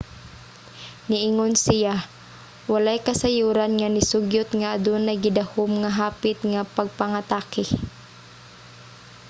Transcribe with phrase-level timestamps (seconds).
[1.09, 1.95] niingon siya
[2.73, 7.63] walay kasayuran nga nisugyot nga adunay gidahom nga hapit nga pagpangatake